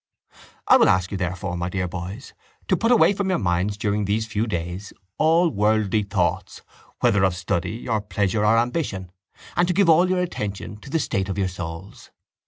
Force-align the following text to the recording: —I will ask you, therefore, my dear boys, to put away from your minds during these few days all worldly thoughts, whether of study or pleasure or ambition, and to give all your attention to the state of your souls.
—I 0.67 0.77
will 0.77 0.89
ask 0.89 1.11
you, 1.11 1.17
therefore, 1.17 1.55
my 1.55 1.69
dear 1.69 1.87
boys, 1.87 2.33
to 2.69 2.75
put 2.75 2.89
away 2.89 3.13
from 3.13 3.29
your 3.29 3.37
minds 3.37 3.77
during 3.77 4.05
these 4.05 4.25
few 4.25 4.47
days 4.47 4.93
all 5.19 5.49
worldly 5.51 6.01
thoughts, 6.01 6.63
whether 7.01 7.23
of 7.23 7.35
study 7.35 7.87
or 7.87 8.01
pleasure 8.01 8.43
or 8.43 8.57
ambition, 8.57 9.11
and 9.55 9.67
to 9.67 9.75
give 9.75 9.89
all 9.89 10.09
your 10.09 10.17
attention 10.21 10.77
to 10.77 10.89
the 10.89 10.97
state 10.97 11.29
of 11.29 11.37
your 11.37 11.47
souls. 11.49 12.09